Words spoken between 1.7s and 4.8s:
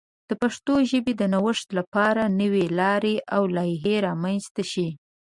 لپاره نوې لارې او لایحې رامنځته